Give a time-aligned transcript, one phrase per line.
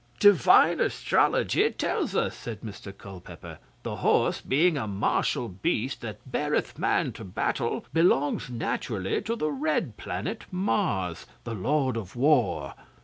[0.19, 3.59] 'Divine Astrology tells us,' said Mr Culpeper.
[3.83, 9.51] 'The horse, being a martial beast that beareth man to battle, belongs naturally to the
[9.51, 12.73] red planet Mars the Lord of War.